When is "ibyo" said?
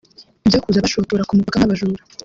0.45-0.59